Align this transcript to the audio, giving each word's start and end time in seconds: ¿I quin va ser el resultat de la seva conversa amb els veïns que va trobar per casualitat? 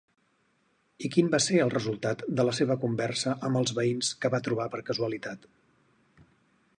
¿I 1.07 1.11
quin 1.15 1.27
va 1.35 1.39
ser 1.47 1.59
el 1.65 1.73
resultat 1.73 2.23
de 2.39 2.45
la 2.47 2.55
seva 2.61 2.79
conversa 2.85 3.35
amb 3.49 3.61
els 3.61 3.75
veïns 3.81 4.09
que 4.23 4.35
va 4.37 4.43
trobar 4.49 4.69
per 4.77 4.81
casualitat? 4.91 5.49